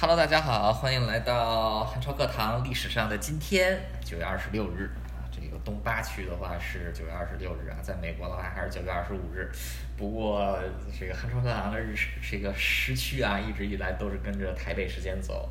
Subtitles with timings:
[0.00, 5.26] Hello，大家好，欢迎来到汉朝课堂历史上的今天，九月二十六日啊。
[5.28, 9.50] 这个东八区的话是九月二十六日啊，在美国的话还是九月二十五日。
[9.96, 10.56] 不过
[10.96, 15.50] 这个汉朝课堂的日这个时区啊，一直以来都是跟着台北时间走，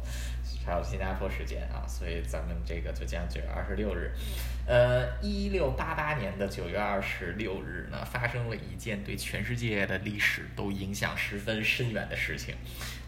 [0.66, 4.14] 还有新加坡时间啊，所以咱们这个就讲九月二十六日。
[4.68, 12.54] 呃，一六八八年的九月二十六日呢，发生了一件对全世界的历史都影响十分深远的事情。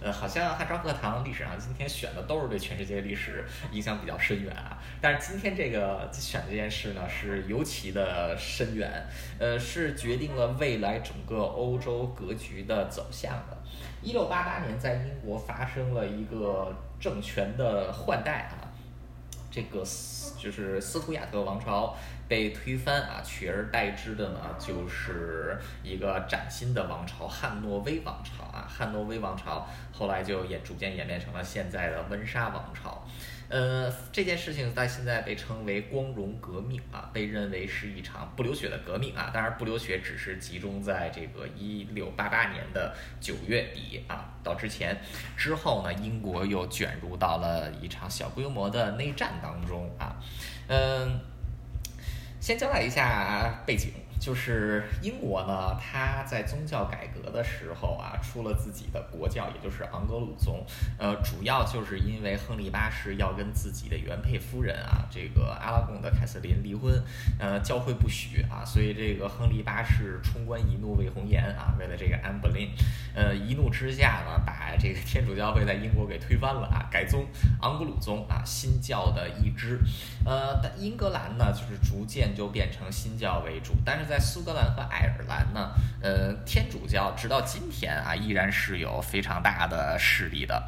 [0.01, 4.81] 呃，好像汉朝课堂历史上今天选的都是对全世界历史影响比较深远啊。
[5.01, 8.89] 但是今天这个选这件事呢，是尤其的深远，
[9.37, 13.57] 呃，是决定了未来整个欧洲格局的走向的。
[14.01, 18.58] 一六八八年，在英国发生了一个政权的换代啊。
[19.51, 21.95] 这个斯就是斯图亚特王朝
[22.29, 28.65] 被推翻啊，取而代之的呢，就是一个崭新的王朝——汉诺威王朝啊。
[28.69, 33.03] 汉诺威王朝后来就演逐渐演变成了现在的温莎王朝。
[33.49, 39.31] 呃，这件事情在现在被称为光荣革命啊，被认为是一场不流血的革命啊。
[39.33, 44.95] 当然，不流血只是集中在这个一六八八年的九月底啊，到之前
[45.35, 50.15] 之后呢，英国又卷入到了一场小规模的内战当中啊。
[50.67, 51.19] 嗯，
[52.39, 53.91] 先交代一下背景。
[54.19, 60.61] 就是英国呢，它在宗教改革的时候啊，出了自己的国教，也就是昂格鲁宗。
[60.97, 67.01] 呃，主要就是因为亨利八世要跟自己的原配夫人啊，这个阿拉贡的凯瑟琳离婚，
[67.39, 72.69] 呃，教会不许啊，所以这个亨利八世冲冠一怒为红颜啊，为了这个安布林，
[73.15, 77.25] 呃，一怒之下呢，把这个天主教会在英国给推翻了啊，改宗
[77.61, 79.79] 昂格鲁宗啊，新教的一支。
[80.25, 84.08] 呃，但英格兰呢，就是逐渐就变成新教为主，但是。
[84.09, 85.71] 在苏格兰和爱尔兰呢，
[86.01, 90.61] 呃，天主教直到今天啊，依然是有非常大的势力的。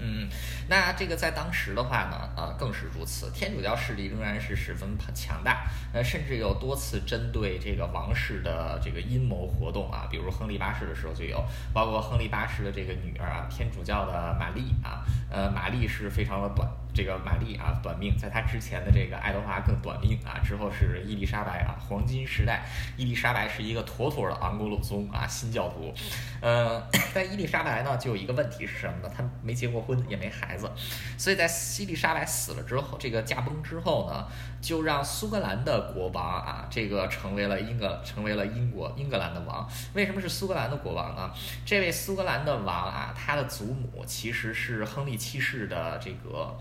[0.00, 0.28] 嗯，
[0.68, 3.32] 那这个在当时的话呢，呃，更是如此。
[3.32, 22.62] 天主教势力仍然是十分强大，呃，甚至有多次针对这个王室的这个阴谋活动啊，比如亨利八世的时候就有，包括亨利八世的这个女儿啊，天主教的玛丽啊，呃，玛丽是非常的短，这个玛丽啊短命，在她之前的这个爱德华更短命啊，之后是伊丽莎白啊，黄金时代，
[22.98, 25.92] 伊丽莎白是一个妥妥的昂格鲁宗啊，新教徒，
[26.40, 26.80] 呃，
[27.14, 29.10] 但伊丽莎白呢就有一个问题是什么呢？
[29.16, 29.78] 她没结过。
[29.88, 30.68] 婚也没孩子，
[31.16, 31.48] 所以在
[31.78, 34.26] 伊丽莎白死了之后，这个驾崩之后呢，
[34.60, 39.66] 就让苏格兰的国王啊，这个成为了英格成为了英国英格兰的王。
[39.94, 41.30] 为什么是苏格兰的国王呢？
[41.64, 46.58] 这位苏格兰的王啊，他的祖母其实是亨利七世的这个。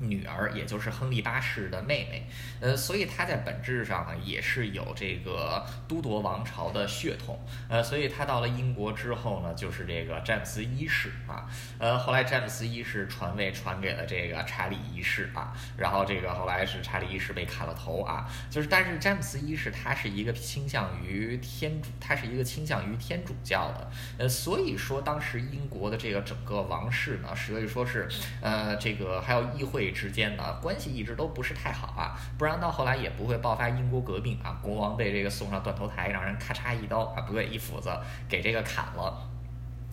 [0.00, 2.26] 女儿，也就是亨利八世的妹妹，
[2.60, 7.38] 呃，所以她在本质上呢也是有这个都铎王朝的血统，
[7.68, 11.48] 呃，所以她到了英国之后呢，就是这个詹姆斯一世啊，
[11.78, 28.08] 呃，后来詹姆斯一世传位传给了这个查理一世啊，然后这个后来是查理一世被砍了头啊，就是但是詹姆斯一世他是一个倾向于天主，他是一个倾向于天主教的，呃，所以说当时英国的这个整个王室呢，所以说是
[28.40, 29.87] 呃这个还有议会。
[29.90, 37.90] 之间的关系一直都不是太好啊，不然到后来也不会爆发英国革命啊，国王被这个送上断头台，让人咔嚓一刀啊，不对，一斧子
[38.28, 39.28] 给这个砍了。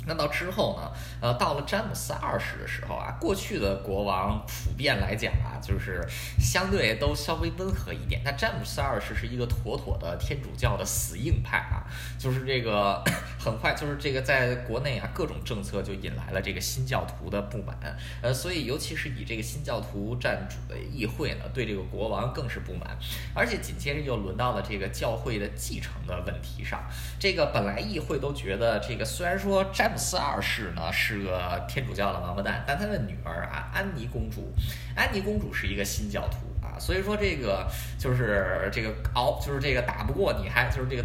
[0.08, 0.92] 那到之后呢？
[1.20, 6.08] 呃，到了詹姆斯二世的时候啊，过去的国王普遍来讲啊，就是
[6.40, 8.22] 相对都稍微温和一点。
[8.24, 11.82] 那詹姆斯二世是一个妥妥的天主教的死硬派啊，
[12.20, 13.04] 就是这个
[13.40, 17.76] 很快就是这个在国内啊各种政策就引来了这个新教徒的不满。
[18.22, 22.96] 呃，所以尤其是以这个新教徒占主的议会呢，对这个国王更是不满。
[23.34, 26.84] 而且紧接着又轮到了这个教会的继承的问题上。
[27.20, 29.95] 这个本来议会都觉得这个虽然说詹。
[29.98, 34.54] 斯二世呢是个天主教的王八蛋，但他的女儿啊，安妮公主，
[34.96, 37.68] 安妮公主是一个新教徒啊，所以说这个
[37.98, 41.04] 就是这个熬，就是这个打不过你还就是这个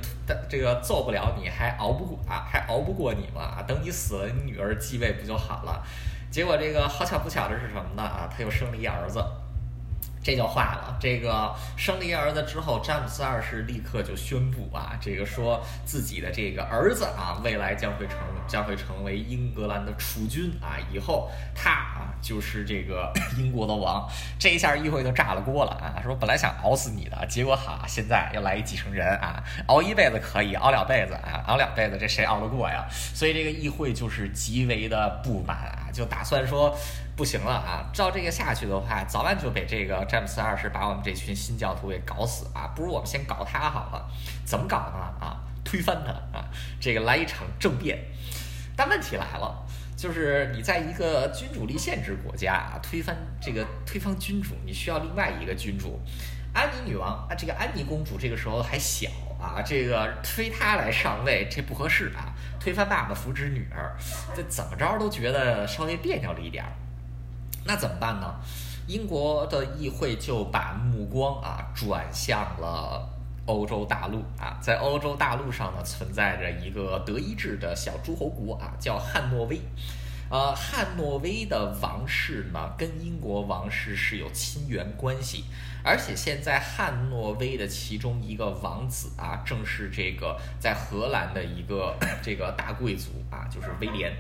[0.49, 3.63] 这个揍不了你还熬不过啊，还熬不过你嘛？
[3.67, 5.85] 等你死了，你女儿继位不就好了？
[6.31, 8.03] 结果这个好巧不巧的是什么呢？
[8.03, 9.25] 啊，他又生了一儿子。
[10.23, 10.97] 这就坏了。
[11.01, 24.07] 这个生了一儿子之后，詹姆斯二世立刻就宣布啊，这个说自己的这个儿子啊，未来将会成将会成为英格兰的储君啊，以后他啊就是这个 英国的王。
[24.39, 32.87] 这一下议会就炸了锅了啊，说本来想熬死你的，结果好，现在又来一继承人啊，熬一辈子可以，熬两辈子啊，熬两辈子这谁熬得过呀？
[32.91, 36.77] 所以这个议会就是极为的不满啊，就打算说。
[37.21, 37.85] 不行了啊！
[37.93, 42.73] 照这个下去的话，早晚就被这个詹姆斯二世把我们这群新教徒给搞死啊！
[42.75, 44.11] 不如我们先搞他好了。
[44.43, 44.99] 怎么搞呢？
[45.21, 46.49] 啊，推翻他啊！
[46.81, 47.99] 这个来一场政变。
[48.75, 49.55] 但问题来了，
[49.99, 56.01] 就是你在一个君主立宪制国家啊，推翻这个推翻君主，你需要另外一个君主。
[56.55, 63.95] 安妮女王啊，这个安妮公主这个时候还小啊，这个推她来上位这不合适啊，推翻爸爸扶植女儿，
[64.35, 66.73] 这怎么着都觉得稍微别扭了一点儿。
[67.65, 68.35] 那怎么办呢？
[68.87, 73.09] 英国的议会就把目光啊转向了
[73.47, 79.61] 欧洲大陆啊，在欧洲大陆上呢存在着一个德意志的小诸侯国啊，叫汉诺威。
[80.29, 85.45] 呃，汉诺威的王室呢跟英国王室是有亲缘关系，
[85.85, 94.13] 而且现在汉诺威的其中一个王子啊，正是这个在荷兰的一个 这个大贵族啊，就是威廉。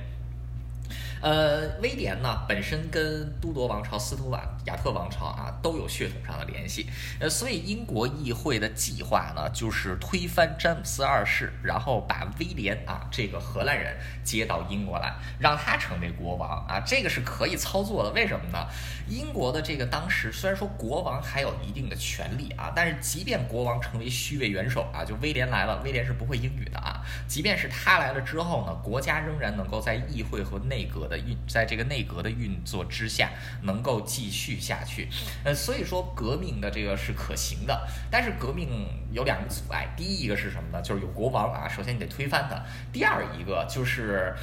[1.21, 6.87] 呃，威廉呢本身跟都铎王朝、斯图瓦亚特王朝啊都有血统上的联系，
[7.19, 13.95] 呃，所以英国议会的计划呢就是推翻詹姆斯二世，然后把威廉啊这个荷兰人
[14.25, 18.11] 接到英国来，让他成为国王啊，这个是可以操作的。
[18.13, 18.67] 为什么呢？
[19.07, 31.10] 英国的这个当时虽然说国王还有一定的权利啊，但是即便国王成为虚位元首啊，就威廉来了，威廉是不会英语的啊，即便是他来了之后呢，国家仍然能够在议会和内阁。
[31.11, 33.31] 的运在这个内阁的运作之下，
[33.62, 35.09] 能够继续下去，
[35.45, 40.81] 呃，所以说革命的这个是可行的，但是革命有两个阻碍，第一一个是什么呢？
[40.81, 44.35] 就是有国王啊，首先你得推翻他，第二一个就是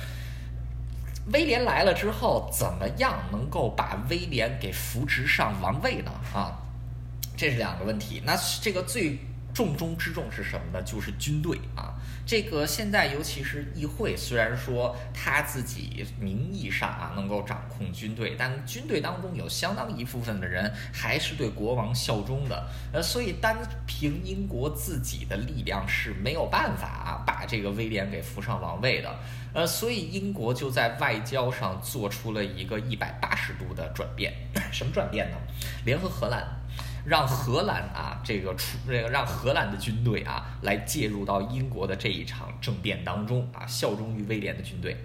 [1.31, 6.11] 威廉来了之后，怎么样能够把威廉给扶植上王位呢？
[6.33, 6.59] 啊，
[7.35, 8.21] 这是两个问题。
[8.25, 9.17] 那这个最。
[9.57, 10.79] 重中之重是什么呢？
[10.83, 11.95] 就是军队啊！
[12.27, 22.69] 这个现在尤其是议会，虽然说他自己名义上啊能够掌控军队，但军队当中有相当一部分的人还是对国王效忠的。
[22.93, 23.57] 呃，所以单
[23.87, 29.19] 凭英国自己的力量是没有办法啊把这个威廉给扶上王位的。
[29.53, 34.31] 呃，所以英国就在外交上做出了一个一百八十度的转变。
[34.71, 35.37] 什么转变呢？
[35.83, 36.45] 联合荷兰。
[37.07, 44.97] 让荷兰啊，这个出这个让荷兰的军队啊来介入到英国的这一场政变当中啊，效忠于威廉的军队。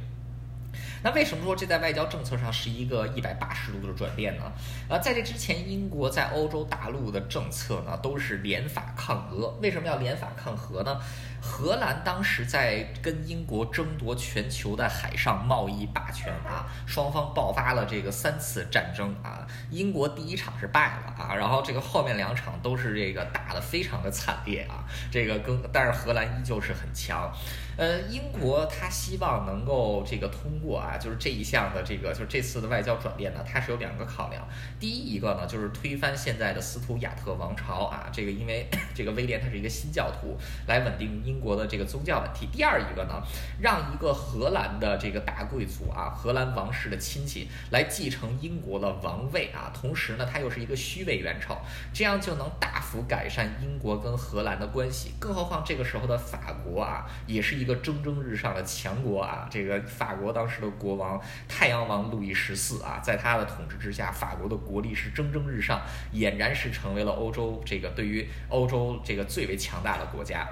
[1.04, 4.52] 那为什么说这在外交政策上是一个一百八十度的转变呢？
[4.88, 9.48] 呃，在这之前，英国在欧洲大陆的政策呢都是联法抗俄。
[9.60, 11.00] 为什么要联法抗俄呢？
[11.44, 19.44] 荷兰当时在跟英国争夺全球的海上贸易霸权啊，双方爆发了这个三次战争啊。
[19.68, 24.84] 英国第一场是败了啊，然后这个后面两场都是这个打得非常的惨烈啊。
[25.10, 27.30] 这个跟但是荷兰依旧是很强。
[27.74, 34.46] 呃，英国他希望能够这个通过啊，就是这一项的这个，就是这次的外交转变呢，它是有两个考量。
[34.78, 42.46] 第一一个呢，就是推翻现在的斯图亚特王朝啊，这个因为 这个威廉他是一个新教徒，来稳定英英国的这个宗教问题。
[42.52, 43.22] 第二一个呢，
[43.58, 51.56] 让一个荷兰的这个大贵族啊，荷兰王室的亲戚来继承英国的王位啊，同时呢，他又是一个虚位元首，
[51.94, 55.14] 这样就能大幅改善英国跟荷兰的关系。
[55.18, 57.62] 更何况这个时候的法国啊，也是。
[57.62, 65.80] 一个蒸蒸日上的强国啊，这个法国当时的国王太阳王路易十四啊，在他的统治之下，法国的国力是蒸蒸日上，
[66.12, 70.48] 俨然是成为了欧洲这个对于欧洲这个最为强大的国家。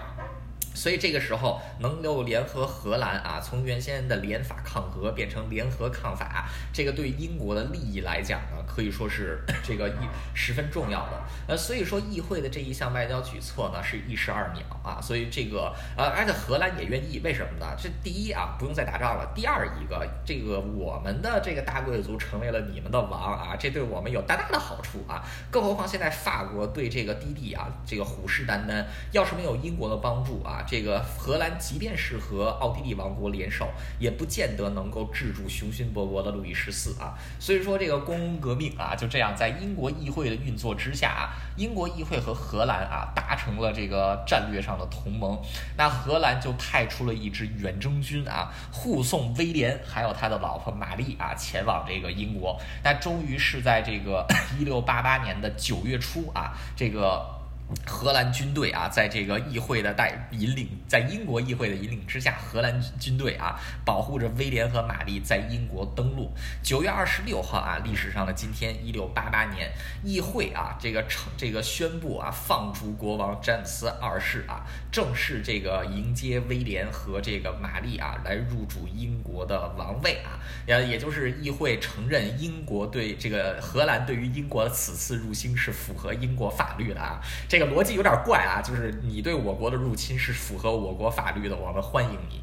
[0.73, 11.21] 所以这个时候能够联合荷兰啊，从原先的联法抗俄变成联合抗法，这个对英国的利益来讲呢，可以说是 这个一十分重要的。
[11.49, 15.01] 呃，所以说议会的这一项外交举措呢，是一石二鸟啊。
[15.01, 17.67] 所以这个呃，而且荷兰也愿意，为什么呢？
[17.77, 25.23] 这第一啊，不用再打仗了；第二一个，这个我们的这个大贵族成为了你们的王啊，这对我们有大大的好处啊。
[25.51, 30.60] 更何况现在法国对这个低地啊，这个虎视眈眈，要是没有英国的帮助啊。
[30.67, 37.15] 这个荷兰即便是和奥地利王国联手，也不见得能够制住雄心勃勃的路易十四啊。
[37.39, 45.39] 所以说，这个工革命啊，就这样在英国议会的运作之下啊，英国议会和荷兰啊达成了这个战略上的同盟。
[45.77, 52.59] 那荷兰就派出了一支远征军啊，护送威廉还有他的老婆玛丽啊前往这个英国。
[52.83, 54.27] 那终于是在这个
[54.59, 57.40] 一六八八年的九月初啊，这个。
[57.87, 66.33] 荷兰军队啊，在这个议会的带引领，在英国议会的引领之下，荷兰军队啊，保护着威廉和玛丽在英国登陆。
[66.63, 69.71] 九月二十六号啊，历史上的今天，一六八八年，
[70.03, 87.60] 议会啊，这个成这个宣布啊，放逐国王詹姆斯二世啊，正式这个迎接威廉和这个玛丽啊，来入主英国的王位啊，也也就是议会承认英国对这个荷兰对于英国的此次入侵是符合英国法律的啊，这。
[87.61, 92.41] 个逻辑有点怪啊，就是你对我国的入侵是符合我国法律的，我们欢迎你。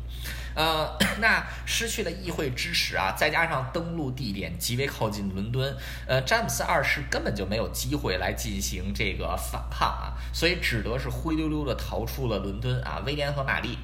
[0.55, 5.75] 呃， 那失去了议会支持啊，再加上登陆地点极为靠近伦敦，
[6.07, 13.03] 呃，詹姆斯二世根本就没有机会来进行这个反抗啊，所以只得是灰溜溜的逃出了伦敦啊。
[13.05, 13.77] 威廉和玛丽。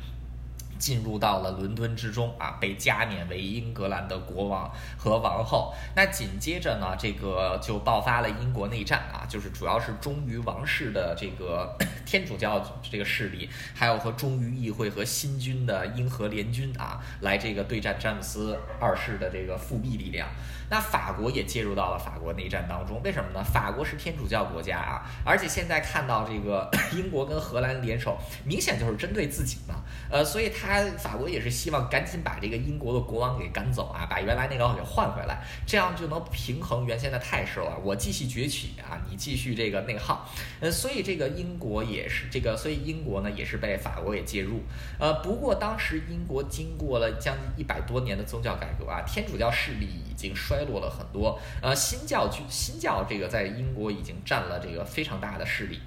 [0.84, 5.74] 进入到了伦敦之中啊，被加冕为英格兰的国王和王后。
[5.96, 11.74] 那紧接着呢，这个就爆发了英国内战啊，就是主要是忠于王室的这个
[12.06, 20.28] 天主教这个势力，还有和忠于议会和新军的英荷联军啊，来这个对战詹姆斯二世的这个复辟力量。
[20.70, 23.42] 那法国也介入到了法国内战当中，为什么呢？
[23.42, 29.75] 法国是天主教国家啊，而且现在看到这个 英国跟荷兰联手，明显就是针对自己嘛。
[30.10, 37.77] 呃，所以他法国也是希望赶紧把这个英国的国王给赶走啊，把原来那个给换回来，这样就能平衡原先的态势了。
[37.84, 40.30] 我继续崛起啊，你继续这个内耗。
[40.60, 44.62] 呃，所以这个英国也是这个，所以英国呢也是被法国给介入。
[45.00, 51.39] 呃，不过当时英国经过了将近一百多年的宗教改革啊，天主教势力已经衰落了很多。
[51.62, 55.80] 呃，新教新教这个在英国已经占了这个非常大的势力。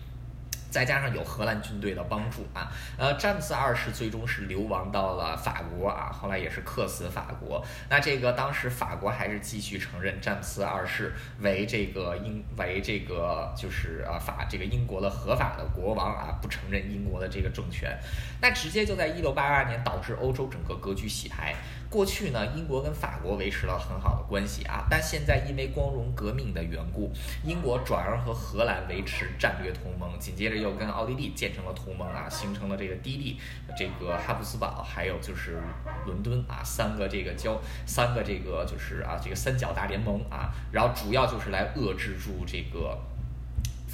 [0.70, 7.64] 再加上有荷兰军队的帮助啊，呃，詹姆斯二世最终是流亡到了法国啊，后来也是客死法国。
[7.88, 17.98] 那这个当时法国还是继续承认詹姆斯二世为这个英为这个就是啊法这个英国的合法的国王啊，不承认英国的这个政权。
[18.40, 21.54] 那直接就在一六八八年导致欧洲整个格局洗牌。
[21.88, 27.12] 过去呢，英国跟法国维持了很好的关系啊，但现在因为光荣革命的缘故，
[27.44, 33.40] 英国转而和荷兰维持战略同盟，紧接着又跟奥地利建成了同盟啊，形成了这个低地、
[33.76, 35.60] 这个哈布斯堡，还有就是
[36.04, 42.98] 伦敦啊，三个这个交三个这个就是啊这个三角大联盟啊，然后主要就是来遏制住这个。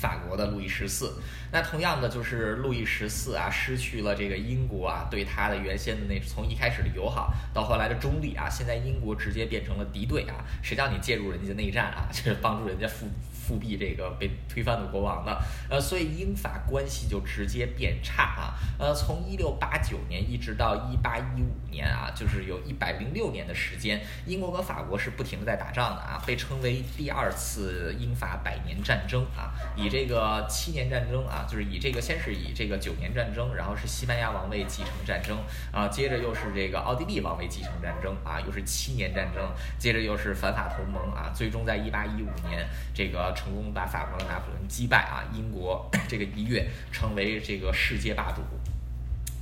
[0.03, 1.15] 法国的路易十四，
[1.53, 15.41] 那同样的就是路易十四啊，失去了这个英国啊对他的原先的那从一开始的友好到后来的中立啊，现在英国直接变成了敌对啊，谁叫你介入人家内战啊， 就是帮助人家复复辟这个被推翻的国王的，
[15.71, 35.37] 呃，所以英法关系就直接变差啊，呃，从一六八九年一直到一八一五年啊，就是有一百零六年的时间，英国和法国是不停的在打仗的啊，被称为第二次英法百年战争啊，以这个七年战争啊，就是以这个先是以这个九年战争，然后是西班牙王位继承战争
[35.71, 39.47] 啊，接着又是这个奥地利王位继承战争啊，又是七年战争，
[39.79, 48.41] 接着又是反法同盟啊，最终在一八一五年这个成功把法国的拿破仑击败啊，英国这个一跃成为这个世界霸主。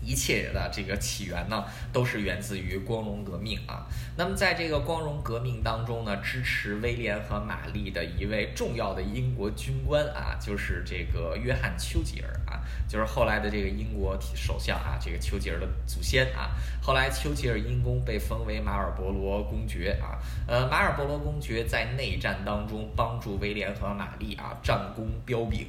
[0.02, 3.86] 一切的这个起源呢，都是源自于光荣革命啊。
[4.16, 16.50] 那么在这个光荣革命当中呢，支持威廉和玛丽的一位重要的英国军官啊，就是这个约翰丘吉尔啊，就是后来的这个英国首相啊，这个丘吉尔的祖先啊。
[16.82, 20.16] 后来丘吉尔因功被封为马尔伯罗公爵啊。
[20.48, 25.66] 呃，马尔伯罗公爵在内战当中帮助威廉和玛丽啊，战功彪炳。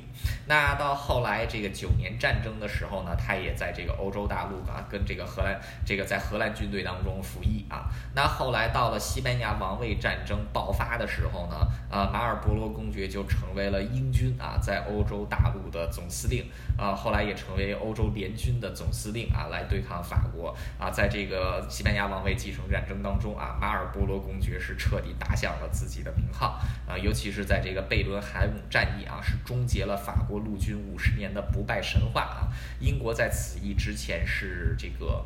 [0.48, 4.21] 那到后来这个九年战争的时候呢，他也在这个欧洲。
[4.22, 7.90] 洲大陆啊，跟这个荷兰，这个在荷兰军队当中服役啊。
[8.14, 11.56] 那后来到了西班牙王位战争爆发的时候呢，
[11.90, 16.46] 啊，马尔伯罗公爵就成为了英军啊，在欧洲大陆的总司令
[16.78, 16.94] 啊。
[16.94, 20.92] 后来也成为欧洲联军的总司令啊，来对抗法国啊。
[20.92, 26.96] 在这个西班牙王位继承战争当中啊，马尔伯罗公爵是彻底打响了自己的名号啊。
[26.96, 32.48] 尤其是在这个贝伦海姆战役啊，是终结了法国陆军五十年的不败神话啊。
[32.80, 34.11] 英国在此役之前。
[34.26, 35.26] 是这个。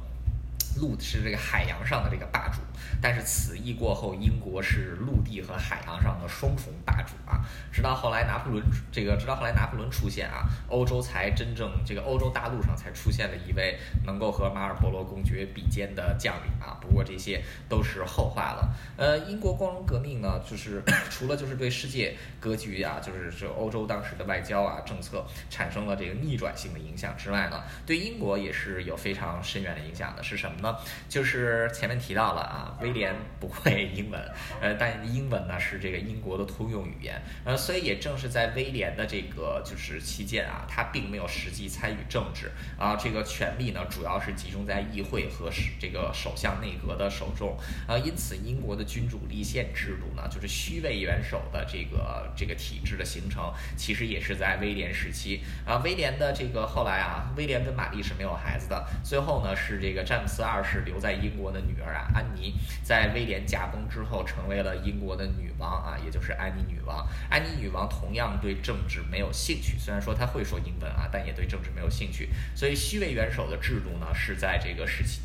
[0.80, 2.60] 陆是这个海洋上的这个霸主，
[3.02, 7.40] 但是此役过后，英国是陆地和海洋上的双重霸主啊！
[7.72, 16.78] 直到后来拿破仑这个，直到后来拿破仑出现啊，欧洲才真正这个欧洲大陆上才出现了一位能够和马尔伯罗公爵比肩的将领啊！
[16.82, 18.70] 不过这些都是后话了。
[18.98, 30.65] 呃，英国光荣革命呢，就是除了就是对世界格局啊，就是这欧洲当时的外交啊政策产生了这个逆转性的影响之外呢，对英国也是有非常深远的影响的，是什么呢？
[31.10, 34.20] 就是前面提到了啊，威廉不会英文，
[34.62, 42.52] 呃，但英文呢是这个英国的通用语言，呃，所以也正是在威廉的这个就是期间啊，他并没有实际参与政治。
[42.78, 47.58] 啊，这个权力呢主要是集中在议会和这个首相内阁的手中。
[47.88, 55.42] 啊，因此英国的君主立宪制度呢，就是虚位元首的这个这个体制的形成，其实也是在威廉时期。
[55.66, 60.55] 啊，威廉的这个后来啊，威廉跟玛丽是没有孩子的，最后呢是这个詹姆斯二。
[60.56, 67.06] 二是留在英国的女儿啊，安妮，在威廉驾崩之后成为了英国的女王啊，也就是安妮女王。
[67.30, 72.30] 安妮女王同样对政治没有兴趣，虽然说她会说英文啊，但也对政治没有兴趣。
[72.56, 75.20] 所以虚位元首的制度呢，是在这个时期。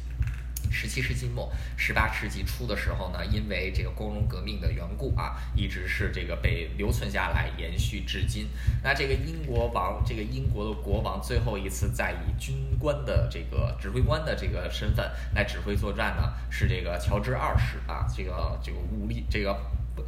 [0.70, 8.48] 十七世纪末、十八世纪初的时候呢，因为这个光荣革命的缘故啊，一直是这个被留存下来，延续至今。
[8.82, 19.56] 那这个英国王，这个英国的国王最后一次在以军官的这个指挥官的这个身份来指挥作战呢，是这个乔治二世啊，这个这个武力这个。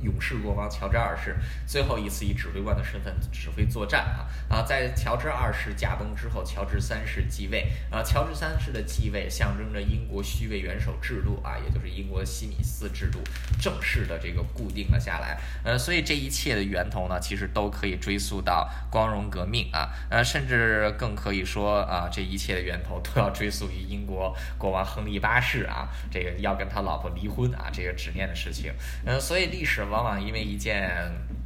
[0.01, 1.37] 勇士国王乔治二世
[1.67, 8.03] 最后一次以指挥官的身份指挥作战啊啊，在乔治二世驾崩之后，乔治三世继位啊。
[8.03, 13.21] 乔治三世的继位象征着英国虚位元首制度啊，也就是英国西敏寺制度
[13.61, 15.39] 正式的这个固定了下来。
[15.65, 28.73] 呃，所以这一切的源头呢，其实都可以追溯到光荣革命啊，呃，甚至更可以说啊，这一切的源头都要追溯于英国国王亨利八世啊，这个要跟他老婆离婚啊，这个执念的事情。
[29.07, 29.83] 嗯，所以历史是。
[29.93, 30.91] 往往因为一件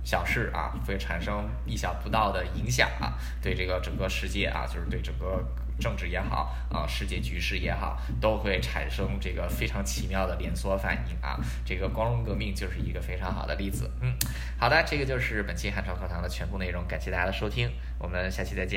[0.05, 5.45] 小事啊，会产生意想不到的影响啊，对这个整个世界啊，就是对整个
[5.81, 11.39] 政治也好啊，世界局势也好，都会产生这个非常奇妙的连锁反应啊。
[11.65, 13.91] 这个光荣革命就是一个非常好的例子。
[14.01, 14.13] 嗯，
[14.59, 18.75] 好的，这个就是本期汉朝课堂的全部内容，感谢大家的收听，我们下期再见。